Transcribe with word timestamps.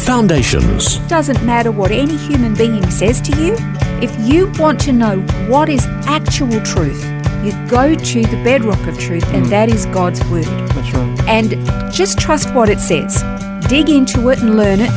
Foundations. 0.00 0.96
Doesn't 1.08 1.44
matter 1.44 1.70
what 1.70 1.90
any 1.90 2.16
human 2.16 2.54
being 2.54 2.90
says 2.90 3.20
to 3.20 3.36
you. 3.36 3.54
If 4.02 4.10
you 4.18 4.50
want 4.58 4.80
to 4.80 4.92
know 4.92 5.20
what 5.48 5.68
is 5.68 5.86
actual 6.06 6.60
truth, 6.62 7.04
you 7.44 7.52
go 7.68 7.94
to 7.94 8.22
the 8.22 8.40
bedrock 8.42 8.84
of 8.86 8.98
truth, 8.98 9.24
and 9.34 9.44
hmm. 9.44 9.50
that 9.50 9.68
is 9.68 9.86
God's 9.86 10.24
Word. 10.26 10.44
That's 10.44 10.92
right. 10.94 11.28
And 11.28 11.92
just 11.92 12.18
trust 12.18 12.52
what 12.54 12.68
it 12.68 12.80
says. 12.80 13.22
Dig 13.68 13.90
into 13.90 14.30
it 14.30 14.40
and 14.40 14.56
learn 14.56 14.80
it. 14.80 14.90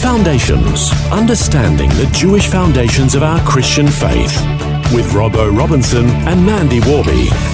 Foundations. 0.00 0.92
Understanding 1.10 1.90
the 1.90 2.08
Jewish 2.12 2.46
foundations 2.48 3.14
of 3.14 3.22
our 3.22 3.40
Christian 3.46 3.88
faith. 3.88 4.34
With 4.94 5.06
Robbo 5.12 5.56
Robinson 5.56 6.06
and 6.06 6.44
Mandy 6.44 6.80
Warby. 6.80 7.51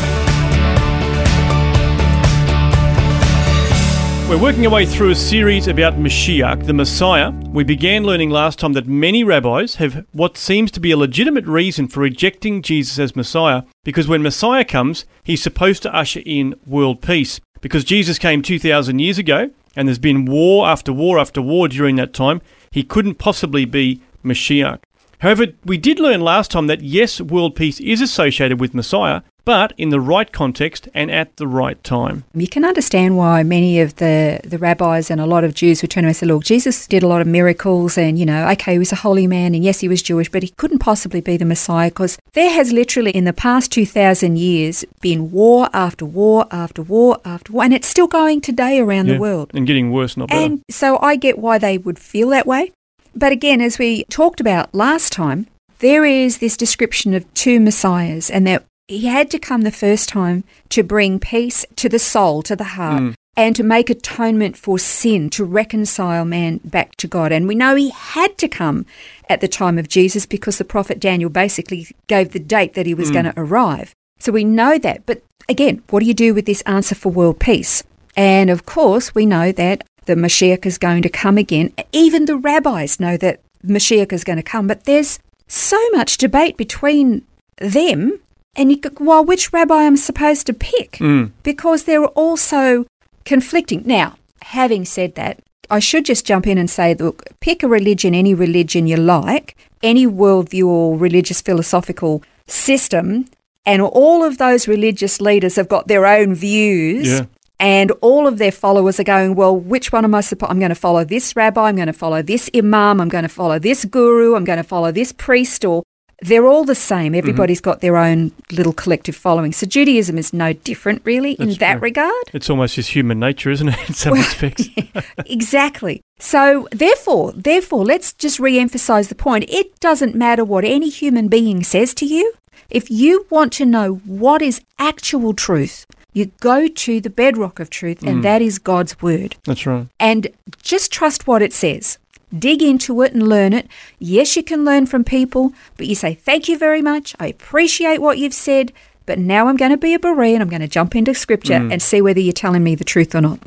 We're 4.29 4.37
working 4.37 4.67
our 4.67 4.73
way 4.73 4.85
through 4.85 5.09
a 5.09 5.15
series 5.15 5.69
about 5.69 5.95
Mashiach, 5.95 6.67
the 6.67 6.75
Messiah. 6.75 7.31
We 7.31 7.65
began 7.65 8.05
learning 8.05 8.29
last 8.29 8.59
time 8.59 8.75
that 8.75 8.87
many 8.87 9.25
rabbis 9.25 9.77
have 9.77 10.05
what 10.13 10.37
seems 10.37 10.71
to 10.73 10.81
be 10.81 10.91
a 10.91 10.99
legitimate 10.99 11.47
reason 11.47 11.89
for 11.89 12.01
rejecting 12.01 12.61
Jesus 12.61 12.99
as 12.99 13.17
Messiah, 13.17 13.63
because 13.85 14.07
when 14.07 14.23
Messiah 14.23 14.67
comes, 14.67 15.07
he's 15.25 15.43
supposed 15.43 15.83
to 15.85 15.97
usher 15.97 16.21
in 16.27 16.55
world 16.67 17.01
peace. 17.01 17.41
Because 17.63 17.85
Jesus 17.85 18.19
came 18.19 18.43
2,000 18.43 18.99
years 18.99 19.17
ago, 19.17 19.49
and 19.75 19.89
there's 19.89 19.99
been 19.99 20.27
war 20.27 20.69
after 20.69 20.93
war 20.93 21.19
after 21.19 21.41
war 21.41 21.67
during 21.67 21.97
that 21.97 22.13
time, 22.13 22.43
he 22.71 22.83
couldn't 22.83 23.15
possibly 23.15 23.65
be 23.65 24.03
Mashiach. 24.23 24.81
However, 25.21 25.47
we 25.65 25.79
did 25.79 25.99
learn 25.99 26.21
last 26.21 26.51
time 26.51 26.67
that 26.67 26.83
yes, 26.83 27.19
world 27.19 27.57
peace 27.57 27.81
is 27.81 28.03
associated 28.03 28.61
with 28.61 28.75
Messiah, 28.75 29.23
but 29.49 29.73
in 29.79 29.89
the 29.89 29.99
right 29.99 30.31
context 30.31 30.91
and 30.93 31.11
at 31.11 31.39
the 31.39 31.47
right 31.47 31.83
time. 31.83 32.23
You 32.35 32.47
can 32.47 32.67
understand 32.67 33.17
why 33.17 33.43
many 33.43 33.81
of 33.81 33.97
the, 33.97 34.41
the 34.45 34.59
rabbis 34.59 35.11
and 35.11 35.23
a 35.23 35.25
lot 35.25 35.43
of 35.43 35.55
Jews 35.55 35.81
would 35.81 35.91
turn 35.91 36.05
around 36.05 36.11
and 36.11 36.17
say, 36.19 36.27
look, 36.27 36.45
Jesus 36.45 36.87
did 36.87 37.03
a 37.03 37.09
lot 37.09 37.23
of 37.23 37.27
miracles 37.27 37.97
and, 37.97 38.19
you 38.19 38.27
know, 38.27 38.47
okay, 38.51 38.75
he 38.75 38.79
was 38.79 38.93
a 38.93 38.97
holy 38.97 39.27
man 39.27 39.55
and 39.55 39.65
yes, 39.65 39.81
he 39.81 39.89
was 39.89 40.03
Jewish, 40.03 40.31
but 40.31 40.43
he 40.43 40.51
couldn't 40.51 40.81
possibly 40.81 41.23
be 41.23 41.39
the 41.39 41.47
Messiah 41.47 41.89
because 41.89 42.19
there 42.35 42.51
has 42.51 42.73
literally 42.73 43.11
in 43.13 43.25
the 43.25 43.33
past 43.33 43.73
2,000 43.73 44.37
years 44.37 44.85
been 45.01 45.33
war 45.33 45.71
after 45.73 46.05
war 46.05 46.47
after 46.51 46.83
war 46.83 47.19
after 47.25 47.55
war, 47.55 47.65
and 47.65 47.73
it's 47.73 47.89
still 47.89 48.07
going 48.07 48.43
today 48.43 48.79
around 48.79 49.07
Yeah, 49.07 49.15
the 49.15 49.21
world. 49.21 49.51
And 49.55 49.67
getting 49.67 49.91
worse, 49.91 50.15
not 50.15 50.29
better. 50.29 50.45
And 50.45 50.63
so 50.69 50.99
I 51.01 51.17
get 51.17 51.39
why 51.39 51.57
they 51.57 51.79
would 51.79 51.99
feel 51.99 52.29
that 52.29 52.47
way. 52.47 52.71
But 53.15 53.33
again, 53.33 53.63
as 53.63 53.79
we 53.79 54.05
talked 54.11 54.41
about 54.43 54.75
last 54.75 55.11
time, 55.11 55.47
there 55.79 56.05
is 56.05 56.37
this 56.37 56.55
description 56.55 57.15
of 57.15 57.33
two 57.33 57.61
messiahs 57.61 58.29
and 58.29 58.47
that 58.47 58.65
he 58.89 59.07
had 59.07 59.31
to 59.31 59.39
come 59.39 59.61
the 59.61 59.71
first 59.71 60.09
time 60.09 60.45
to 60.71 60.83
bring 60.83 61.21
peace 61.21 61.65
to 61.77 61.89
the 61.89 61.99
soul, 61.99 62.43
to 62.43 62.57
the 62.57 62.65
heart, 62.65 63.03
mm. 63.03 63.15
and 63.37 63.55
to 63.55 63.63
make 63.63 63.91
atonement 63.91 64.57
for 64.57 64.79
sin, 64.79 65.29
to 65.31 65.45
reconcile 65.45 66.25
man 66.25 66.59
back 66.65 66.97
to 66.97 67.07
God. 67.07 67.31
And 67.31 67.47
we 67.47 67.55
know 67.55 67.75
he 67.75 67.91
had 67.91 68.39
to 68.39 68.49
come 68.49 68.87
at 69.29 69.43
the 69.43 69.49
time 69.49 69.79
of 69.79 69.89
Jesus 69.89 70.25
because 70.25 70.57
the 70.57 70.65
prophet 70.65 70.99
Daniel 70.99 71.29
basically 71.29 71.89
gave 72.07 72.33
the 72.33 72.39
date 72.39 72.73
that 72.75 72.87
he 72.87 72.95
was 72.95 73.11
mm. 73.11 73.13
going 73.13 73.25
to 73.27 73.35
arrive. 73.37 73.95
So 74.19 74.33
we 74.33 74.43
know 74.43 74.79
that. 74.79 75.05
But 75.05 75.23
again, 75.49 75.83
what 75.91 76.01
do 76.01 76.07
you 76.07 76.15
do 76.15 76.33
with 76.33 76.47
this 76.47 76.63
answer 76.63 76.95
for 76.95 77.13
world 77.13 77.39
peace? 77.39 77.85
And 78.17 78.49
of 78.49 78.65
course, 78.65 79.15
we 79.15 79.27
know 79.27 79.53
that 79.53 79.85
the 80.07 80.15
Mashiach 80.15 80.65
is 80.65 80.79
going 80.79 81.03
to 81.03 81.11
come 81.11 81.37
again. 81.37 81.75
Even 81.93 82.25
the 82.25 82.39
rabbis 82.39 82.99
know 82.99 83.19
that 83.19 83.41
Mashiach 83.65 84.13
is 84.13 84.25
going 84.25 84.39
to 84.39 84.43
come, 84.43 84.67
but 84.67 84.85
there's 84.85 85.19
so 85.47 85.79
much 85.91 86.17
debate 86.17 86.57
between 86.57 87.23
them 87.59 88.19
and 88.59 88.71
you 88.71 88.77
go, 88.79 88.91
well, 89.01 89.25
which 89.25 89.53
rabbi 89.53 89.85
I'm 89.85 89.97
supposed 89.97 90.47
to 90.49 90.53
pick? 90.53 90.93
Mm. 90.99 91.31
Because 91.43 91.85
they're 91.85 92.05
all 92.05 92.37
so 92.37 92.87
conflicting. 93.25 93.83
Now, 93.87 94.17
having 94.43 94.85
said 94.85 95.15
that, 95.15 95.41
I 95.71 95.79
should 95.79 96.05
just 96.05 96.27
jump 96.27 96.47
in 96.47 96.59
and 96.59 96.69
say, 96.69 96.95
look, 96.95 97.25
pick 97.41 97.63
a 97.63 97.69
religion, 97.69 98.15
any 98.15 98.35
religion 98.35 98.87
you 98.87 98.97
like, 98.97 99.57
any 99.83 100.07
worldview 100.07 100.67
or 100.67 100.99
religious 100.99 101.41
philosophical 101.41 102.23
system, 102.47 103.27
and 103.65 103.83
all 103.83 104.25
of 104.25 104.39
those 104.39 104.67
religious 104.67 105.21
leaders 105.21 105.57
have 105.57 105.69
got 105.69 105.89
their 105.89 106.07
own 106.07 106.35
views. 106.35 107.09
Yeah. 107.09 107.27
And 107.61 107.91
all 108.01 108.29
of 108.29 108.39
their 108.39 108.53
followers 108.53 109.01
are 109.01 109.05
going, 109.05 109.35
well, 109.35 109.55
which 109.55 109.93
one 109.93 110.05
am 110.05 110.15
I 110.15 110.21
supposed? 110.21 110.51
I'm 110.51 110.61
going 110.61 110.69
to 110.69 110.77
follow 110.77 111.05
this 111.05 111.35
rabbi. 111.35 111.69
I'm 111.69 111.75
going 111.75 111.89
to 111.89 111.93
follow 111.93 112.23
this 112.23 112.49
imam. 112.55 113.01
I'm 113.01 113.09
going 113.09 113.25
to 113.25 113.29
follow 113.29 113.59
this 113.59 113.85
guru. 113.85 114.37
I'm 114.37 114.45
going 114.45 114.59
to 114.59 114.63
follow 114.65 114.93
this 114.93 115.13
priest. 115.13 115.65
Or 115.65 115.83
they're 116.23 116.47
all 116.47 116.65
the 116.65 116.75
same. 116.75 117.13
Mm-hmm. 117.13 117.19
Everybody's 117.19 117.61
got 117.61 117.81
their 117.81 117.97
own 117.97 118.33
little 118.51 118.73
collective 118.73 119.15
following. 119.17 119.53
So 119.53 119.67
Judaism 119.67 120.19
is 120.19 120.33
no 120.33 120.53
different, 120.53 121.03
really, 121.05 121.33
in 121.33 121.51
that 121.55 121.75
true. 121.75 121.81
regard. 121.83 122.25
it's 122.33 122.51
almost 122.51 122.75
just 122.75 122.91
human 122.91 123.19
nature, 123.21 123.51
isn't 123.51 123.69
it, 123.69 123.89
in 123.89 123.95
some 123.95 124.15
respects? 124.15 124.69
exactly. 125.27 126.03
So 126.19 126.67
therefore, 126.73 127.33
therefore, 127.33 127.85
let's 127.85 128.13
just 128.13 128.39
re-emphasize 128.41 129.09
the 129.09 129.15
point. 129.15 129.45
It 129.49 129.79
doesn't 129.81 130.15
matter 130.15 130.45
what 130.45 130.65
any 130.65 130.89
human 130.89 131.29
being 131.29 131.63
says 131.63 131.95
to 131.95 132.07
you. 132.07 132.33
If 132.71 132.91
you 132.91 133.27
want 133.31 133.53
to 133.55 133.65
know 133.65 133.95
what 134.05 134.43
is 134.43 134.61
actual 134.79 135.33
truth, 135.35 135.87
you 136.13 136.27
go 136.41 136.67
to 136.69 137.01
the 137.01 137.11
bedrock 137.11 137.61
of 137.61 137.71
truth, 137.71 138.01
Mm. 138.01 138.09
and 138.09 138.25
that 138.25 138.43
is 138.43 138.59
God's 138.59 139.01
word. 139.01 139.37
That's 139.45 139.67
right. 139.67 139.87
And 140.01 140.27
just 140.63 140.91
trust 140.91 141.27
what 141.27 141.43
it 141.43 141.53
says. 141.53 141.99
Dig 142.37 142.63
into 142.63 143.03
it 143.03 143.13
and 143.13 143.29
learn 143.29 143.53
it. 143.53 143.69
Yes, 143.99 144.37
you 144.37 144.43
can 144.43 144.65
learn 144.65 144.87
from 144.87 145.05
people, 145.05 145.53
but 145.77 145.87
you 145.87 145.95
say, 145.95 146.15
Thank 146.15 146.49
you 146.49 146.59
very 146.59 146.83
much. 146.83 147.15
I 147.19 147.29
appreciate 147.29 148.01
what 148.01 148.19
you've 148.19 148.35
said, 148.35 148.73
but 149.07 149.19
now 149.19 149.49
I'm 149.49 149.57
going 149.57 149.71
to 149.71 149.77
be 149.77 149.95
a 149.95 149.99
Berean. 149.99 150.41
I'm 150.41 150.51
going 150.51 150.61
to 150.61 150.69
jump 150.69 150.95
into 150.95 151.15
scripture 151.15 151.55
mm. 151.55 151.73
and 151.73 151.81
see 151.81 152.03
whether 152.03 152.21
you're 152.21 152.33
telling 152.33 152.63
me 152.63 152.75
the 152.75 152.85
truth 152.85 153.15
or 153.15 153.21
not. 153.21 153.41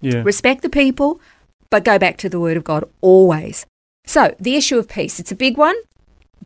Yeah. 0.00 0.22
Respect 0.22 0.62
the 0.62 0.70
people, 0.70 1.20
but 1.70 1.84
go 1.84 1.98
back 1.98 2.16
to 2.18 2.28
the 2.28 2.40
Word 2.40 2.56
of 2.56 2.64
God 2.64 2.84
always. 3.00 3.66
So, 4.06 4.34
the 4.40 4.56
issue 4.56 4.78
of 4.78 4.88
peace, 4.88 5.20
it's 5.20 5.32
a 5.32 5.36
big 5.36 5.56
one. 5.56 5.76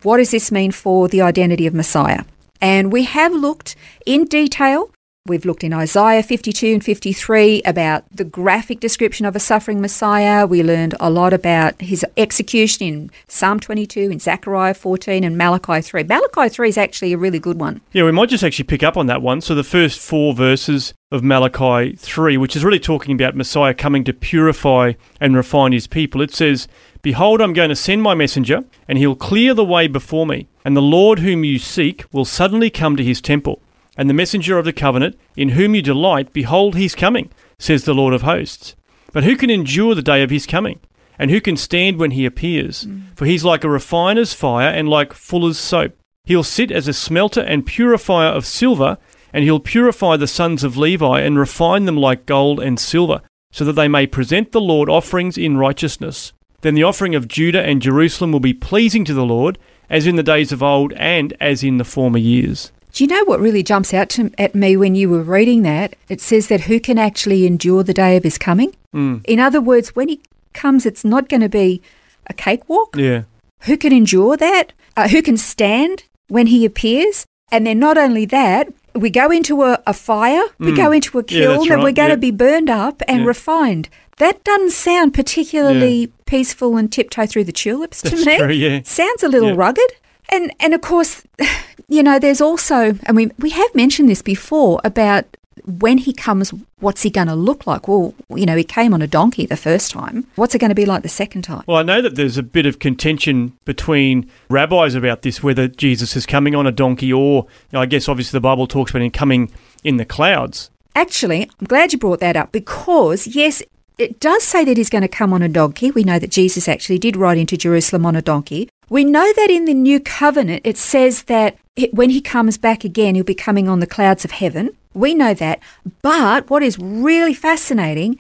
What 0.02 0.18
does 0.18 0.30
this 0.30 0.52
mean 0.52 0.72
for 0.72 1.08
the 1.08 1.22
identity 1.22 1.66
of 1.66 1.74
Messiah? 1.74 2.24
And 2.60 2.92
we 2.92 3.04
have 3.04 3.32
looked 3.32 3.76
in 4.04 4.24
detail. 4.24 4.90
We've 5.26 5.44
looked 5.44 5.64
in 5.64 5.72
Isaiah 5.72 6.22
52 6.22 6.74
and 6.74 6.84
53 6.84 7.62
about 7.62 8.04
the 8.12 8.24
graphic 8.24 8.78
description 8.78 9.26
of 9.26 9.34
a 9.34 9.40
suffering 9.40 9.80
Messiah. 9.80 10.46
We 10.46 10.62
learned 10.62 10.94
a 11.00 11.10
lot 11.10 11.32
about 11.32 11.80
his 11.80 12.06
execution 12.16 12.86
in 12.86 13.10
Psalm 13.26 13.58
22, 13.58 14.02
in 14.02 14.20
Zechariah 14.20 14.74
14, 14.74 15.24
and 15.24 15.36
Malachi 15.36 15.80
3. 15.80 16.04
Malachi 16.04 16.48
3 16.48 16.68
is 16.68 16.78
actually 16.78 17.12
a 17.12 17.18
really 17.18 17.40
good 17.40 17.58
one. 17.58 17.80
Yeah, 17.92 18.04
we 18.04 18.12
might 18.12 18.28
just 18.28 18.44
actually 18.44 18.66
pick 18.66 18.84
up 18.84 18.96
on 18.96 19.06
that 19.06 19.20
one. 19.20 19.40
So 19.40 19.56
the 19.56 19.64
first 19.64 19.98
four 19.98 20.32
verses 20.32 20.94
of 21.10 21.24
Malachi 21.24 21.96
3, 21.96 22.36
which 22.36 22.54
is 22.54 22.64
really 22.64 22.78
talking 22.78 23.14
about 23.14 23.34
Messiah 23.34 23.74
coming 23.74 24.04
to 24.04 24.12
purify 24.12 24.92
and 25.20 25.34
refine 25.34 25.72
his 25.72 25.88
people, 25.88 26.20
it 26.20 26.32
says, 26.32 26.68
Behold, 27.02 27.40
I'm 27.40 27.52
going 27.52 27.70
to 27.70 27.76
send 27.76 28.02
my 28.02 28.14
messenger, 28.14 28.64
and 28.86 28.96
he'll 28.96 29.16
clear 29.16 29.54
the 29.54 29.64
way 29.64 29.88
before 29.88 30.26
me. 30.26 30.46
And 30.64 30.76
the 30.76 30.82
Lord 30.82 31.20
whom 31.20 31.42
you 31.42 31.58
seek 31.58 32.04
will 32.12 32.24
suddenly 32.24 32.70
come 32.70 32.96
to 32.96 33.04
his 33.04 33.20
temple. 33.20 33.60
And 33.96 34.10
the 34.10 34.14
messenger 34.14 34.58
of 34.58 34.64
the 34.64 34.72
covenant, 34.72 35.18
in 35.36 35.50
whom 35.50 35.74
you 35.74 35.82
delight, 35.82 36.32
behold, 36.32 36.76
he's 36.76 36.94
coming, 36.94 37.30
says 37.58 37.84
the 37.84 37.94
Lord 37.94 38.12
of 38.12 38.22
hosts. 38.22 38.76
But 39.12 39.24
who 39.24 39.36
can 39.36 39.50
endure 39.50 39.94
the 39.94 40.02
day 40.02 40.22
of 40.22 40.30
his 40.30 40.46
coming? 40.46 40.80
And 41.18 41.30
who 41.30 41.40
can 41.40 41.56
stand 41.56 41.98
when 41.98 42.10
he 42.10 42.26
appears? 42.26 42.84
Mm. 42.84 43.16
For 43.16 43.24
he's 43.24 43.44
like 43.44 43.64
a 43.64 43.70
refiner's 43.70 44.34
fire 44.34 44.68
and 44.68 44.88
like 44.88 45.14
fuller's 45.14 45.58
soap. 45.58 45.96
He'll 46.24 46.44
sit 46.44 46.70
as 46.70 46.88
a 46.88 46.92
smelter 46.92 47.40
and 47.40 47.64
purifier 47.64 48.28
of 48.28 48.44
silver, 48.44 48.98
and 49.32 49.44
he'll 49.44 49.60
purify 49.60 50.16
the 50.16 50.26
sons 50.26 50.62
of 50.62 50.76
Levi 50.76 51.20
and 51.20 51.38
refine 51.38 51.86
them 51.86 51.96
like 51.96 52.26
gold 52.26 52.60
and 52.60 52.78
silver, 52.78 53.22
so 53.50 53.64
that 53.64 53.72
they 53.72 53.88
may 53.88 54.06
present 54.06 54.52
the 54.52 54.60
Lord 54.60 54.90
offerings 54.90 55.38
in 55.38 55.56
righteousness. 55.56 56.32
Then 56.60 56.74
the 56.74 56.82
offering 56.82 57.14
of 57.14 57.28
Judah 57.28 57.62
and 57.62 57.80
Jerusalem 57.80 58.32
will 58.32 58.40
be 58.40 58.52
pleasing 58.52 59.04
to 59.04 59.14
the 59.14 59.24
Lord, 59.24 59.58
as 59.88 60.06
in 60.06 60.16
the 60.16 60.22
days 60.22 60.52
of 60.52 60.62
old 60.62 60.92
and 60.94 61.32
as 61.40 61.62
in 61.62 61.78
the 61.78 61.84
former 61.84 62.18
years. 62.18 62.72
Do 62.96 63.04
you 63.04 63.08
know 63.08 63.24
what 63.26 63.40
really 63.40 63.62
jumps 63.62 63.92
out 63.92 64.08
to, 64.10 64.30
at 64.38 64.54
me 64.54 64.74
when 64.74 64.94
you 64.94 65.10
were 65.10 65.20
reading 65.20 65.60
that? 65.64 65.94
It 66.08 66.22
says 66.22 66.48
that 66.48 66.62
who 66.62 66.80
can 66.80 66.96
actually 66.98 67.46
endure 67.46 67.82
the 67.82 67.92
day 67.92 68.16
of 68.16 68.22
his 68.24 68.38
coming? 68.38 68.74
Mm. 68.94 69.22
In 69.26 69.38
other 69.38 69.60
words, 69.60 69.94
when 69.94 70.08
he 70.08 70.18
comes, 70.54 70.86
it's 70.86 71.04
not 71.04 71.28
going 71.28 71.42
to 71.42 71.48
be 71.50 71.82
a 72.26 72.32
cakewalk. 72.32 72.96
Yeah. 72.96 73.24
Who 73.64 73.76
can 73.76 73.92
endure 73.92 74.38
that? 74.38 74.72
Uh, 74.96 75.08
who 75.08 75.20
can 75.20 75.36
stand 75.36 76.04
when 76.28 76.46
he 76.46 76.64
appears? 76.64 77.26
And 77.52 77.66
then 77.66 77.78
not 77.78 77.98
only 77.98 78.24
that, 78.24 78.72
we 78.94 79.10
go 79.10 79.30
into 79.30 79.62
a, 79.62 79.78
a 79.86 79.92
fire, 79.92 80.44
we 80.58 80.72
go 80.74 80.90
into 80.90 81.18
a 81.18 81.22
Mm. 81.22 81.30
Yeah, 81.32 81.40
kiln, 81.56 81.72
and 81.72 81.82
we're 81.82 81.92
going 81.92 82.08
to 82.08 82.14
yeah. 82.14 82.16
be 82.16 82.30
burned 82.30 82.70
up 82.70 83.02
and 83.06 83.20
Yeah. 83.20 83.26
refined. 83.26 83.90
That 84.16 84.42
doesn't 84.42 84.70
sound 84.72 85.12
particularly 85.12 86.10
peaceful 86.24 86.78
and 86.78 86.90
tiptoe 86.90 87.26
through 87.26 87.44
the 87.44 87.52
tulips 87.52 88.00
to 88.00 88.08
That's 88.08 88.24
me. 88.24 88.38
true, 88.38 88.52
yeah. 88.52 88.80
Sounds 88.84 89.22
a 89.22 89.28
little 89.28 89.50
Yeah. 89.50 89.56
rugged. 89.58 89.92
And 90.28 90.52
and 90.60 90.74
of 90.74 90.80
course, 90.80 91.22
you 91.88 92.02
know, 92.02 92.18
there's 92.18 92.40
also, 92.40 92.98
and 93.04 93.16
we 93.16 93.30
we 93.38 93.50
have 93.50 93.74
mentioned 93.74 94.08
this 94.08 94.22
before 94.22 94.80
about 94.84 95.24
when 95.66 95.98
he 95.98 96.12
comes, 96.12 96.52
what's 96.78 97.02
he 97.02 97.10
going 97.10 97.26
to 97.26 97.34
look 97.34 97.66
like? 97.66 97.88
Well, 97.88 98.14
you 98.30 98.46
know, 98.46 98.56
he 98.56 98.64
came 98.64 98.94
on 98.94 99.02
a 99.02 99.06
donkey 99.06 99.46
the 99.46 99.56
first 99.56 99.90
time. 99.90 100.26
What's 100.36 100.54
it 100.54 100.58
going 100.58 100.68
to 100.68 100.76
be 100.76 100.86
like 100.86 101.02
the 101.02 101.08
second 101.08 101.42
time? 101.42 101.64
Well, 101.66 101.78
I 101.78 101.82
know 101.82 102.00
that 102.02 102.14
there's 102.14 102.38
a 102.38 102.42
bit 102.42 102.66
of 102.66 102.78
contention 102.78 103.56
between 103.64 104.30
rabbis 104.48 104.94
about 104.94 105.22
this, 105.22 105.42
whether 105.42 105.66
Jesus 105.66 106.14
is 106.14 106.24
coming 106.24 106.54
on 106.54 106.66
a 106.66 106.72
donkey 106.72 107.12
or, 107.12 107.44
you 107.44 107.48
know, 107.72 107.80
I 107.80 107.86
guess 107.86 108.08
obviously 108.08 108.36
the 108.36 108.42
Bible 108.42 108.66
talks 108.66 108.90
about 108.90 109.02
him 109.02 109.10
coming 109.10 109.50
in 109.82 109.96
the 109.96 110.04
clouds. 110.04 110.70
Actually, 110.94 111.50
I'm 111.60 111.66
glad 111.66 111.92
you 111.92 111.98
brought 111.98 112.20
that 112.20 112.36
up 112.36 112.52
because, 112.52 113.26
yes, 113.26 113.62
it 113.98 114.20
does 114.20 114.44
say 114.44 114.64
that 114.64 114.76
he's 114.76 114.90
going 114.90 115.02
to 115.02 115.08
come 115.08 115.32
on 115.32 115.42
a 115.42 115.48
donkey. 115.48 115.90
We 115.90 116.04
know 116.04 116.18
that 116.18 116.30
Jesus 116.30 116.68
actually 116.68 116.98
did 116.98 117.16
ride 117.16 117.38
into 117.38 117.56
Jerusalem 117.56 118.06
on 118.06 118.14
a 118.14 118.22
donkey. 118.22 118.68
We 118.88 119.04
know 119.04 119.32
that 119.32 119.50
in 119.50 119.64
the 119.64 119.74
new 119.74 119.98
covenant, 119.98 120.62
it 120.64 120.76
says 120.76 121.24
that 121.24 121.58
when 121.90 122.10
he 122.10 122.20
comes 122.20 122.56
back 122.56 122.84
again, 122.84 123.16
he'll 123.16 123.24
be 123.24 123.34
coming 123.34 123.68
on 123.68 123.80
the 123.80 123.86
clouds 123.86 124.24
of 124.24 124.30
heaven. 124.30 124.70
We 124.94 125.12
know 125.12 125.34
that. 125.34 125.60
But 126.02 126.48
what 126.48 126.62
is 126.62 126.78
really 126.78 127.34
fascinating 127.34 128.16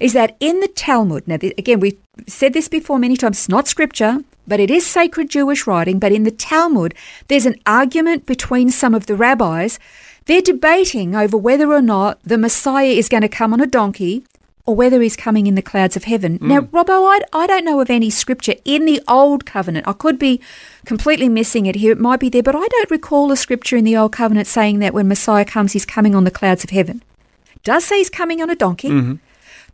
is 0.00 0.14
that 0.14 0.36
in 0.40 0.60
the 0.60 0.68
Talmud, 0.68 1.28
now, 1.28 1.34
again, 1.34 1.80
we've 1.80 1.98
said 2.26 2.54
this 2.54 2.66
before 2.66 2.98
many 2.98 3.16
times, 3.16 3.38
it's 3.38 3.48
not 3.48 3.68
scripture, 3.68 4.20
but 4.48 4.58
it 4.58 4.70
is 4.70 4.86
sacred 4.86 5.28
Jewish 5.28 5.66
writing. 5.66 5.98
But 5.98 6.12
in 6.12 6.22
the 6.22 6.30
Talmud, 6.30 6.94
there's 7.28 7.46
an 7.46 7.60
argument 7.66 8.24
between 8.24 8.70
some 8.70 8.94
of 8.94 9.06
the 9.06 9.16
rabbis. 9.16 9.78
They're 10.24 10.40
debating 10.40 11.14
over 11.14 11.36
whether 11.36 11.70
or 11.72 11.82
not 11.82 12.18
the 12.22 12.38
Messiah 12.38 12.86
is 12.86 13.10
going 13.10 13.22
to 13.22 13.28
come 13.28 13.52
on 13.52 13.60
a 13.60 13.66
donkey 13.66 14.24
or 14.66 14.74
whether 14.74 15.00
he's 15.00 15.16
coming 15.16 15.46
in 15.46 15.54
the 15.54 15.62
clouds 15.62 15.96
of 15.96 16.04
heaven. 16.04 16.36
Hmm. 16.36 16.48
Now, 16.48 16.60
Robbo, 16.60 17.06
I, 17.08 17.20
I 17.32 17.46
don't 17.46 17.64
know 17.64 17.80
of 17.80 17.88
any 17.88 18.10
scripture 18.10 18.54
in 18.64 18.84
the 18.84 19.00
Old 19.08 19.46
Covenant. 19.46 19.86
I 19.86 19.92
could 19.92 20.18
be 20.18 20.40
completely 20.84 21.28
missing 21.28 21.66
it 21.66 21.76
here. 21.76 21.92
It 21.92 22.00
might 22.00 22.20
be 22.20 22.28
there, 22.28 22.42
but 22.42 22.56
I 22.56 22.66
don't 22.66 22.90
recall 22.90 23.30
a 23.30 23.36
scripture 23.36 23.76
in 23.76 23.84
the 23.84 23.96
Old 23.96 24.12
Covenant 24.12 24.48
saying 24.48 24.80
that 24.80 24.92
when 24.92 25.08
Messiah 25.08 25.44
comes, 25.44 25.72
he's 25.72 25.86
coming 25.86 26.14
on 26.14 26.24
the 26.24 26.30
clouds 26.30 26.64
of 26.64 26.70
heaven. 26.70 27.02
It 27.54 27.62
does 27.62 27.84
say 27.84 27.98
he's 27.98 28.10
coming 28.10 28.42
on 28.42 28.50
a 28.50 28.56
donkey. 28.56 28.90
Mm-hmm. 28.90 29.14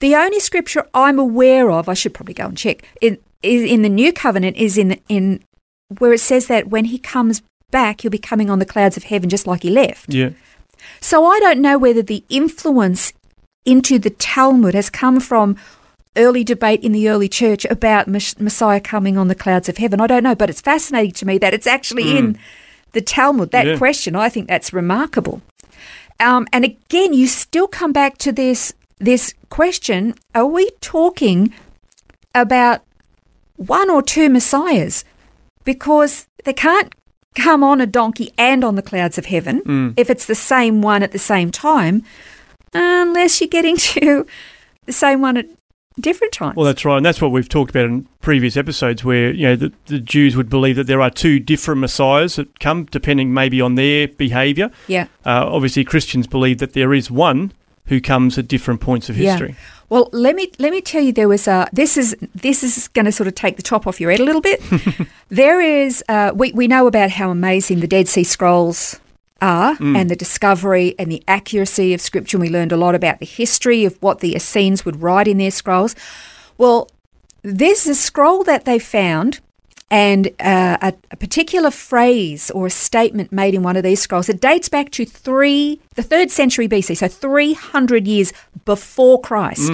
The 0.01 0.15
only 0.17 0.41
scripture 0.41 0.87
I'm 0.95 1.19
aware 1.19 1.71
of, 1.71 1.89
I 1.89 1.95
should 1.95 2.13
probably 2.13 2.35
go 2.35 2.47
and 2.47 2.59
check, 2.59 2.85
in, 3.01 3.19
is 3.43 3.63
in 3.63 3.83
the 3.83 3.89
New 3.89 4.13
Covenant 4.13 4.57
is 4.57 4.77
in 4.79 5.01
in 5.09 5.43
where 5.99 6.13
it 6.13 6.21
says 6.21 6.47
that 6.47 6.69
when 6.69 6.87
he 6.87 6.99
comes 6.99 7.43
back, 7.71 8.01
he'll 8.01 8.11
be 8.11 8.19
coming 8.19 8.51
on 8.51 8.59
the 8.59 8.67
clouds 8.67 8.97
of 8.97 9.05
heaven 9.05 9.29
just 9.29 9.47
like 9.47 9.63
he 9.63 9.71
left. 9.71 10.13
Yeah. 10.13 10.31
So 11.01 11.25
I 11.25 11.39
don't 11.41 11.61
know 11.61 11.79
whether 11.79 12.03
the 12.03 12.25
influence 12.29 13.13
into 13.65 13.99
the 13.99 14.11
Talmud 14.11 14.75
has 14.75 14.91
come 14.91 15.21
from 15.21 15.57
early 16.17 16.45
debate 16.45 16.83
in 16.83 16.93
the 16.93 17.09
early 17.09 17.29
church 17.29 17.65
about 17.67 18.07
Messiah 18.07 18.81
coming 18.81 19.17
on 19.17 19.29
the 19.29 19.35
clouds 19.35 19.69
of 19.69 19.79
heaven. 19.79 20.01
I 20.01 20.07
don't 20.07 20.23
know, 20.23 20.35
but 20.35 20.51
it's 20.51 20.61
fascinating 20.61 21.13
to 21.13 21.27
me 21.27 21.39
that 21.39 21.55
it's 21.55 21.67
actually 21.67 22.17
in 22.19 22.39
the 22.93 23.01
Talmud. 23.01 23.51
That 23.51 23.67
Yeah. 23.67 23.77
question, 23.79 24.15
I 24.15 24.29
think 24.29 24.49
that's 24.49 24.73
remarkable. 24.73 25.41
Um, 26.21 26.47
and 26.53 26.65
again, 26.65 27.15
you 27.15 27.27
still 27.27 27.67
come 27.67 27.93
back 27.93 28.19
to 28.19 28.33
this 28.33 28.73
this 28.99 29.35
question: 29.49 30.15
Are 30.35 30.47
we 30.47 30.71
talking 30.81 31.53
about 32.35 32.83
one 33.57 33.91
or 33.91 34.03
two 34.03 34.29
messiahs? 34.29 35.05
Because 35.65 36.27
they 36.45 36.53
can't 36.53 36.95
come 37.35 37.65
on 37.65 37.81
a 37.81 37.87
donkey 37.87 38.33
and 38.37 38.63
on 38.63 38.77
the 38.77 38.83
clouds 38.83 39.17
of 39.19 39.27
heaven 39.27 39.95
if 39.97 40.11
it's 40.11 40.27
the 40.27 40.35
same 40.35 40.83
one 40.83 41.03
at 41.03 41.13
the 41.13 41.19
same 41.19 41.51
time, 41.51 42.05
unless 42.73 43.41
you're 43.41 43.49
getting 43.49 43.77
to 43.79 44.27
the 44.87 44.93
same 44.93 45.21
one 45.21 45.37
at 45.37 45.47
different 46.01 46.33
times. 46.33 46.57
Well, 46.57 46.67
that's 46.67 46.85
right. 46.85 46.97
And 46.97 47.05
that's 47.05 47.21
what 47.21 47.33
we've 47.33 47.49
talked 47.49 47.71
about 47.71 47.85
in 47.85 48.09
previous 48.21 48.57
episodes 48.57 49.05
where, 49.05 49.33
you 49.33 49.49
know, 49.49 49.57
the, 49.57 49.73
the 49.87 49.99
Jews 49.99 50.37
would 50.37 50.49
believe 50.49 50.77
that 50.77 50.87
there 50.87 51.01
are 51.01 51.11
two 51.11 51.39
different 51.39 51.81
messiahs 51.81 52.37
that 52.37 52.61
come, 52.61 52.85
depending 52.87 53.35
maybe 53.35 53.61
on 53.61 53.75
their 53.75 54.09
behaviour. 54.09 54.71
yeah. 54.87 55.05
Uh, 55.25 55.47
obviously, 55.47 55.85
Christians 55.85 56.27
believe 56.27 56.59
that 56.59 56.73
there 56.73 56.95
is 56.95 57.11
one 57.11 57.53
who 57.87 58.01
comes 58.01 58.39
at 58.39 58.49
different 58.49 58.81
points 58.81 59.09
of 59.09 59.17
history. 59.17 59.51
Yeah. 59.51 59.55
Well, 59.89 60.09
let 60.13 60.35
me 60.35 60.51
let 60.59 60.73
me 60.73 60.81
tell 60.81 61.03
you, 61.03 61.13
there 61.13 61.29
was 61.29 61.47
a 61.47 61.69
this 61.71 61.99
is 61.99 62.17
this 62.35 62.63
is 62.63 62.89
going 62.89 63.05
to 63.05 63.13
sort 63.13 63.27
of 63.27 63.35
take 63.35 63.57
the 63.57 63.63
top 63.63 63.87
off 63.87 64.01
your 64.01 64.11
head 64.11 64.21
a 64.21 64.25
little 64.25 64.41
bit. 64.41 64.63
there 65.29 65.61
is 65.61 66.03
uh, 66.09 66.33
we 66.35 66.53
we 66.53 66.67
know 66.67 66.87
about 66.87 67.11
how 67.11 67.31
amazing 67.31 67.81
the 67.81 67.87
Dead 67.87 68.09
Sea 68.09 68.25
Scrolls 68.25 68.99
are 69.43 69.77
and 69.81 70.09
the 70.09 70.17
discovery 70.17 70.95
and 70.99 71.11
the 71.11 71.23
accuracy 71.27 71.93
of 71.93 72.01
Scripture. 72.01 72.37
And 72.39 72.43
we 72.43 72.49
learned 72.49 72.73
a 72.73 72.77
lot 72.77 72.95
about 72.95 73.19
the 73.19 73.27
history 73.27 73.85
of 73.85 74.01
what 74.01 74.21
the 74.21 74.35
Essenes 74.35 74.85
would 74.85 75.03
write 75.03 75.29
in 75.29 75.39
their 75.39 75.51
scrolls. 75.51 75.95
Well, 76.57 76.89
there's 77.43 77.87
a 77.87 77.95
scroll 77.95 78.45
that 78.45 78.65
they 78.65 78.79
found. 78.79 79.41
And 79.91 80.29
uh, 80.41 80.79
a, 80.81 80.95
a 81.11 81.17
particular 81.19 81.71
phrase 81.71 82.51
or 82.51 82.67
a 82.67 82.71
statement 82.71 83.31
made 83.31 83.55
in 83.55 83.63
one 83.63 83.77
of 83.77 83.83
these 83.83 84.01
scrolls, 84.01 84.31
it 84.31 84.41
dates 84.41 84.71
back 84.71 84.91
to 84.93 85.05
three, 85.05 85.83
the 85.97 86.03
third 86.03 86.31
century 86.31 86.67
BC, 86.67 86.97
so 86.97 87.09
300 87.09 88.07
years 88.09 88.33
before 88.65 89.21
Christ. 89.21 89.71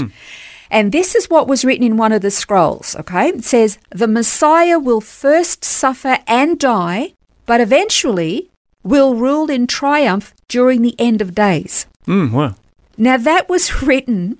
And 0.72 0.90
this 0.90 1.14
is 1.14 1.30
what 1.30 1.46
was 1.46 1.64
written 1.64 1.84
in 1.84 1.96
one 1.96 2.10
of 2.10 2.22
the 2.22 2.32
scrolls, 2.32 2.96
okay? 2.96 3.28
It 3.28 3.44
says, 3.44 3.78
The 3.90 4.08
Messiah 4.08 4.80
will 4.80 5.00
first 5.00 5.64
suffer 5.64 6.18
and 6.26 6.58
die, 6.58 7.14
but 7.46 7.60
eventually 7.60 8.50
will 8.88 9.14
rule 9.14 9.50
in 9.50 9.66
triumph 9.66 10.34
during 10.48 10.82
the 10.82 10.94
end 10.98 11.20
of 11.20 11.34
days. 11.34 11.86
Mm, 12.06 12.32
wow. 12.32 12.54
Now, 12.96 13.16
that 13.16 13.48
was 13.48 13.82
written 13.86 14.38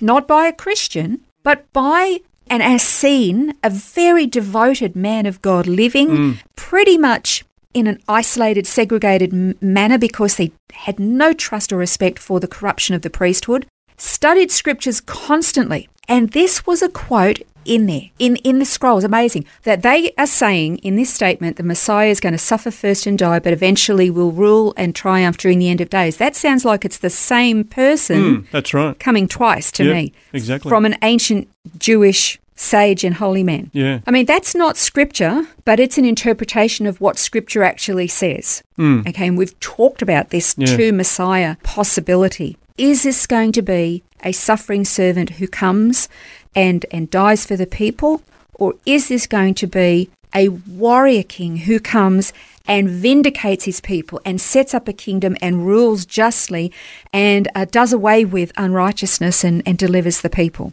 not 0.00 0.26
by 0.26 0.46
a 0.46 0.52
Christian, 0.52 1.20
but 1.42 1.70
by 1.72 2.20
an 2.48 2.62
Essene, 2.62 3.54
a 3.62 3.70
very 3.70 4.26
devoted 4.26 4.96
man 4.96 5.26
of 5.26 5.40
God, 5.42 5.66
living 5.66 6.38
pretty 6.56 6.98
much 6.98 7.44
in 7.72 7.86
an 7.86 8.00
isolated, 8.08 8.66
segregated 8.66 9.32
m- 9.32 9.54
manner 9.60 9.98
because 9.98 10.36
they 10.36 10.50
had 10.72 10.98
no 10.98 11.32
trust 11.32 11.72
or 11.72 11.76
respect 11.76 12.18
for 12.18 12.40
the 12.40 12.48
corruption 12.48 12.94
of 12.96 13.02
the 13.02 13.10
priesthood, 13.10 13.66
studied 13.96 14.50
scriptures 14.50 15.00
constantly. 15.00 15.88
And 16.08 16.30
this 16.30 16.66
was 16.66 16.82
a 16.82 16.88
quote 16.88 17.40
in 17.64 17.86
there, 17.86 18.10
in, 18.18 18.36
in 18.36 18.58
the 18.58 18.64
scrolls, 18.64 19.04
amazing, 19.04 19.44
that 19.64 19.82
they 19.82 20.12
are 20.18 20.26
saying 20.26 20.78
in 20.78 20.96
this 20.96 21.12
statement, 21.12 21.56
the 21.56 21.62
Messiah 21.62 22.08
is 22.08 22.20
going 22.20 22.32
to 22.32 22.38
suffer 22.38 22.70
first 22.70 23.06
and 23.06 23.18
die, 23.18 23.38
but 23.38 23.52
eventually 23.52 24.10
will 24.10 24.32
rule 24.32 24.72
and 24.76 24.94
triumph 24.94 25.36
during 25.38 25.58
the 25.58 25.68
end 25.68 25.80
of 25.80 25.90
days. 25.90 26.16
That 26.16 26.34
sounds 26.36 26.64
like 26.64 26.84
it's 26.84 26.98
the 26.98 27.10
same 27.10 27.64
person 27.64 28.20
Mm, 28.20 28.50
that's 28.50 28.72
right. 28.74 28.98
coming 28.98 29.28
twice 29.28 29.70
to 29.72 29.84
Yeah, 29.84 29.92
me. 29.94 30.12
exactly. 30.32 30.68
From 30.68 30.84
an 30.86 30.96
ancient 31.02 31.48
Jewish 31.78 32.38
sage 32.56 33.04
and 33.04 33.14
holy 33.14 33.42
man. 33.42 33.70
Yeah. 33.72 34.00
I 34.06 34.10
mean, 34.10 34.26
that's 34.26 34.54
not 34.54 34.76
scripture, 34.76 35.46
but 35.64 35.80
it's 35.80 35.96
an 35.96 36.04
interpretation 36.04 36.86
of 36.86 37.00
what 37.00 37.18
scripture 37.18 37.62
actually 37.62 38.06
says. 38.08 38.62
Okay, 38.78 39.26
and 39.26 39.38
we've 39.38 39.58
talked 39.60 40.02
about 40.02 40.28
this. 40.30 40.54
Yeah. 40.58 40.76
two 40.76 40.92
Messiah 40.92 41.56
possibility. 41.62 42.56
Is 42.80 43.02
this 43.02 43.26
going 43.26 43.52
to 43.52 43.60
be 43.60 44.02
a 44.24 44.32
suffering 44.32 44.86
servant 44.86 45.32
who 45.32 45.46
comes 45.46 46.08
and, 46.54 46.86
and 46.90 47.10
dies 47.10 47.44
for 47.44 47.54
the 47.54 47.66
people? 47.66 48.22
Or 48.54 48.72
is 48.86 49.08
this 49.08 49.26
going 49.26 49.52
to 49.56 49.66
be 49.66 50.08
a 50.34 50.48
warrior 50.48 51.22
king 51.22 51.58
who 51.58 51.78
comes 51.78 52.32
and 52.66 52.88
vindicates 52.88 53.66
his 53.66 53.82
people 53.82 54.18
and 54.24 54.40
sets 54.40 54.72
up 54.72 54.88
a 54.88 54.94
kingdom 54.94 55.36
and 55.42 55.66
rules 55.66 56.06
justly 56.06 56.72
and 57.12 57.48
uh, 57.54 57.66
does 57.66 57.92
away 57.92 58.24
with 58.24 58.50
unrighteousness 58.56 59.44
and, 59.44 59.62
and 59.66 59.76
delivers 59.76 60.22
the 60.22 60.30
people? 60.30 60.72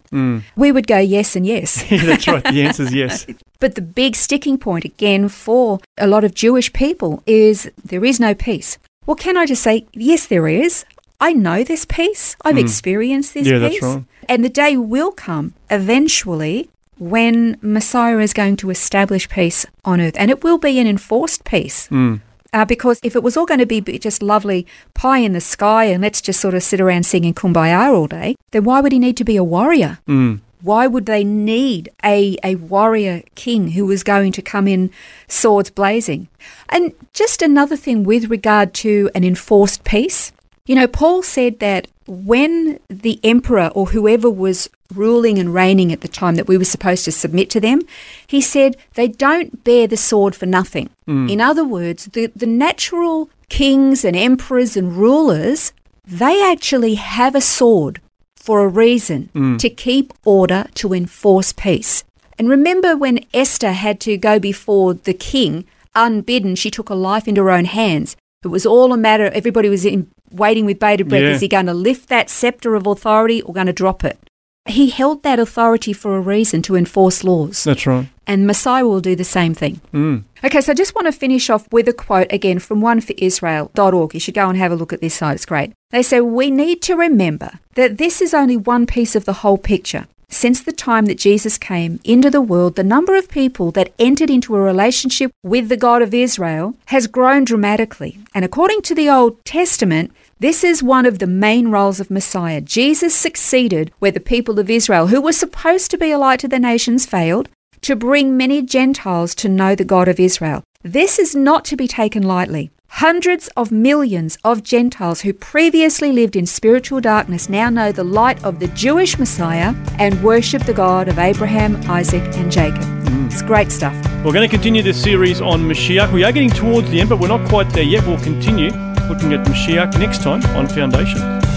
We 0.56 0.72
would 0.72 0.86
go 0.86 0.98
yes 0.98 1.36
and 1.36 1.44
yes. 1.46 1.84
Yeah, 1.90 2.06
that's 2.06 2.26
right. 2.26 2.42
The 2.42 2.62
answer 2.62 2.84
is 2.84 2.94
yes. 2.94 3.26
But 3.60 3.74
the 3.74 3.82
big 3.82 4.16
sticking 4.16 4.56
point 4.56 4.86
again 4.86 5.28
for 5.28 5.78
a 5.98 6.06
lot 6.06 6.24
of 6.24 6.34
Jewish 6.34 6.72
people 6.72 7.22
is 7.26 7.70
there 7.84 8.06
is 8.06 8.18
no 8.18 8.34
peace. 8.34 8.78
Well, 9.04 9.14
can 9.14 9.36
I 9.36 9.44
just 9.44 9.62
say, 9.62 9.86
yes, 9.92 10.26
there 10.26 10.48
is. 10.48 10.86
I 11.20 11.32
know 11.32 11.64
this 11.64 11.84
peace. 11.84 12.36
I've 12.44 12.58
experienced 12.58 13.34
this. 13.34 13.46
Yeah, 13.46 13.58
that's 13.58 13.82
right. 13.82 14.04
And 14.28 14.44
the 14.44 14.48
day 14.48 14.76
will 14.76 15.10
come 15.10 15.54
eventually 15.68 16.70
when 16.98 17.58
Messiah 17.60 18.18
is 18.18 18.32
going 18.32 18.56
to 18.56 18.70
establish 18.70 19.28
peace 19.28 19.66
on 19.84 20.00
earth. 20.00 20.14
And 20.16 20.30
it 20.30 20.44
will 20.44 20.58
be 20.58 20.78
an 20.78 20.86
enforced 20.86 21.44
peace. 21.44 21.88
Mm. 21.88 22.20
Uh, 22.52 22.64
because 22.64 22.98
if 23.02 23.14
it 23.14 23.22
was 23.22 23.36
all 23.36 23.46
going 23.46 23.60
to 23.60 23.66
be 23.66 23.80
just 23.98 24.22
lovely 24.22 24.66
pie 24.94 25.18
in 25.18 25.32
the 25.32 25.40
sky 25.40 25.84
and 25.84 26.02
let's 26.02 26.20
just 26.20 26.40
sort 26.40 26.54
of 26.54 26.62
sit 26.62 26.80
around 26.80 27.04
singing 27.04 27.34
kumbaya 27.34 27.92
all 27.92 28.06
day, 28.06 28.36
then 28.52 28.64
why 28.64 28.80
would 28.80 28.92
he 28.92 28.98
need 28.98 29.16
to 29.18 29.24
be 29.24 29.36
a 29.36 29.44
warrior? 29.44 29.98
Mm. 30.08 30.40
Why 30.62 30.86
would 30.86 31.06
they 31.06 31.22
need 31.24 31.90
a, 32.04 32.36
a 32.42 32.56
warrior 32.56 33.22
king 33.34 33.72
who 33.72 33.86
was 33.86 34.02
going 34.02 34.32
to 34.32 34.42
come 34.42 34.66
in 34.66 34.90
swords 35.28 35.70
blazing? 35.70 36.28
And 36.68 36.92
just 37.12 37.42
another 37.42 37.76
thing 37.76 38.02
with 38.02 38.30
regard 38.30 38.74
to 38.74 39.10
an 39.14 39.24
enforced 39.24 39.84
peace. 39.84 40.32
You 40.68 40.74
know, 40.74 40.86
Paul 40.86 41.22
said 41.22 41.60
that 41.60 41.88
when 42.06 42.78
the 42.88 43.18
emperor 43.24 43.70
or 43.74 43.86
whoever 43.86 44.28
was 44.28 44.68
ruling 44.94 45.38
and 45.38 45.54
reigning 45.54 45.92
at 45.92 46.02
the 46.02 46.08
time 46.08 46.34
that 46.34 46.46
we 46.46 46.58
were 46.58 46.64
supposed 46.64 47.06
to 47.06 47.12
submit 47.12 47.48
to 47.50 47.60
them, 47.60 47.80
he 48.26 48.42
said 48.42 48.76
they 48.92 49.08
don't 49.08 49.64
bear 49.64 49.86
the 49.86 49.96
sword 49.96 50.36
for 50.36 50.44
nothing. 50.44 50.90
Hmm. 51.06 51.26
In 51.26 51.40
other 51.40 51.64
words, 51.64 52.04
the, 52.12 52.26
the 52.36 52.46
natural 52.46 53.30
kings 53.48 54.04
and 54.04 54.14
emperors 54.14 54.76
and 54.76 54.94
rulers, 54.94 55.72
they 56.06 56.44
actually 56.44 56.96
have 56.96 57.34
a 57.34 57.40
sword 57.40 58.02
for 58.36 58.60
a 58.60 58.68
reason 58.68 59.30
hmm. 59.32 59.56
to 59.56 59.70
keep 59.70 60.12
order, 60.26 60.66
to 60.74 60.92
enforce 60.92 61.50
peace. 61.50 62.04
And 62.38 62.50
remember 62.50 62.94
when 62.94 63.24
Esther 63.32 63.72
had 63.72 64.00
to 64.00 64.18
go 64.18 64.38
before 64.38 64.92
the 64.92 65.14
king 65.14 65.64
unbidden, 65.94 66.56
she 66.56 66.70
took 66.70 66.90
her 66.90 66.94
life 66.94 67.26
into 67.26 67.42
her 67.42 67.50
own 67.50 67.64
hands. 67.64 68.16
It 68.44 68.48
was 68.48 68.64
all 68.64 68.92
a 68.92 68.96
matter, 68.96 69.26
everybody 69.26 69.68
was 69.68 69.84
in, 69.84 70.10
waiting 70.30 70.64
with 70.64 70.78
bated 70.78 71.08
breath. 71.08 71.22
Yeah. 71.22 71.30
Is 71.30 71.40
he 71.40 71.48
going 71.48 71.66
to 71.66 71.74
lift 71.74 72.08
that 72.08 72.30
scepter 72.30 72.74
of 72.74 72.86
authority 72.86 73.42
or 73.42 73.52
going 73.52 73.66
to 73.66 73.72
drop 73.72 74.04
it? 74.04 74.18
He 74.66 74.90
held 74.90 75.22
that 75.22 75.40
authority 75.40 75.92
for 75.92 76.16
a 76.16 76.20
reason 76.20 76.60
to 76.62 76.76
enforce 76.76 77.24
laws. 77.24 77.64
That's 77.64 77.86
right. 77.86 78.08
And 78.26 78.46
Messiah 78.46 78.86
will 78.86 79.00
do 79.00 79.16
the 79.16 79.24
same 79.24 79.54
thing. 79.54 79.80
Mm. 79.94 80.24
Okay, 80.44 80.60
so 80.60 80.72
I 80.72 80.74
just 80.74 80.94
want 80.94 81.06
to 81.06 81.12
finish 81.12 81.48
off 81.48 81.66
with 81.72 81.88
a 81.88 81.94
quote 81.94 82.30
again 82.30 82.58
from 82.58 82.80
oneforisrael.org. 82.80 84.14
You 84.14 84.20
should 84.20 84.34
go 84.34 84.48
and 84.48 84.58
have 84.58 84.70
a 84.70 84.76
look 84.76 84.92
at 84.92 85.00
this 85.00 85.14
site, 85.14 85.36
it's 85.36 85.46
great. 85.46 85.72
They 85.90 86.02
say, 86.02 86.20
We 86.20 86.50
need 86.50 86.82
to 86.82 86.94
remember 86.94 87.52
that 87.74 87.96
this 87.96 88.20
is 88.20 88.34
only 88.34 88.58
one 88.58 88.86
piece 88.86 89.16
of 89.16 89.24
the 89.24 89.32
whole 89.32 89.58
picture. 89.58 90.06
Since 90.30 90.62
the 90.62 90.72
time 90.72 91.06
that 91.06 91.18
Jesus 91.18 91.56
came 91.56 92.00
into 92.04 92.30
the 92.30 92.42
world, 92.42 92.76
the 92.76 92.84
number 92.84 93.16
of 93.16 93.30
people 93.30 93.70
that 93.72 93.94
entered 93.98 94.28
into 94.28 94.54
a 94.54 94.60
relationship 94.60 95.32
with 95.42 95.68
the 95.68 95.76
God 95.76 96.02
of 96.02 96.12
Israel 96.12 96.74
has 96.86 97.06
grown 97.06 97.44
dramatically. 97.44 98.18
And 98.34 98.44
according 98.44 98.82
to 98.82 98.94
the 98.94 99.08
Old 99.08 99.42
Testament, 99.46 100.12
this 100.38 100.62
is 100.62 100.82
one 100.82 101.06
of 101.06 101.18
the 101.18 101.26
main 101.26 101.68
roles 101.68 101.98
of 101.98 102.10
Messiah. 102.10 102.60
Jesus 102.60 103.14
succeeded 103.14 103.90
where 104.00 104.12
the 104.12 104.20
people 104.20 104.60
of 104.60 104.68
Israel, 104.68 105.06
who 105.06 105.20
were 105.20 105.32
supposed 105.32 105.90
to 105.90 105.98
be 105.98 106.10
a 106.10 106.18
light 106.18 106.40
to 106.40 106.48
the 106.48 106.58
nations, 106.58 107.06
failed 107.06 107.48
to 107.80 107.96
bring 107.96 108.36
many 108.36 108.60
Gentiles 108.60 109.34
to 109.36 109.48
know 109.48 109.74
the 109.74 109.84
God 109.84 110.08
of 110.08 110.20
Israel. 110.20 110.62
This 110.82 111.18
is 111.18 111.34
not 111.34 111.64
to 111.66 111.76
be 111.76 111.88
taken 111.88 112.22
lightly. 112.22 112.70
Hundreds 112.88 113.48
of 113.56 113.70
millions 113.70 114.38
of 114.44 114.62
Gentiles 114.62 115.20
who 115.20 115.32
previously 115.32 116.10
lived 116.10 116.34
in 116.34 116.46
spiritual 116.46 117.00
darkness 117.00 117.48
now 117.48 117.70
know 117.70 117.92
the 117.92 118.02
light 118.02 118.42
of 118.42 118.58
the 118.58 118.66
Jewish 118.68 119.18
Messiah 119.18 119.74
and 119.98 120.20
worship 120.22 120.64
the 120.64 120.74
God 120.74 121.06
of 121.06 121.18
Abraham, 121.18 121.76
Isaac, 121.88 122.22
and 122.36 122.50
Jacob. 122.50 122.82
Mm. 122.82 123.30
It's 123.30 123.42
great 123.42 123.70
stuff. 123.70 123.94
We're 124.24 124.32
going 124.32 124.48
to 124.48 124.54
continue 124.54 124.82
this 124.82 125.00
series 125.00 125.40
on 125.40 125.60
Mashiach. 125.60 126.12
We 126.12 126.24
are 126.24 126.32
getting 126.32 126.50
towards 126.50 126.90
the 126.90 127.00
end, 127.00 127.08
but 127.08 127.20
we're 127.20 127.28
not 127.28 127.48
quite 127.48 127.70
there 127.70 127.84
yet. 127.84 128.04
We'll 128.06 128.18
continue 128.18 128.70
looking 129.08 129.32
at 129.32 129.46
Mashiach 129.46 129.98
next 129.98 130.22
time 130.22 130.44
on 130.56 130.66
Foundation. 130.66 131.47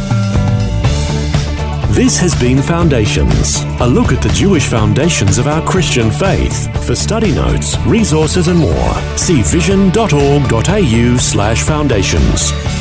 This 1.94 2.18
has 2.20 2.34
been 2.40 2.62
Foundations, 2.62 3.64
a 3.82 3.86
look 3.86 4.14
at 4.14 4.22
the 4.22 4.30
Jewish 4.30 4.66
foundations 4.66 5.38
of 5.38 5.48
our 5.48 5.62
Christian 5.62 6.10
faith. 6.10 6.74
For 6.86 6.96
study 6.96 7.34
notes, 7.34 7.78
resources, 7.80 8.48
and 8.48 8.58
more, 8.60 8.94
see 9.18 9.42
vision.org.au 9.42 11.18
slash 11.20 11.64
foundations. 11.64 12.81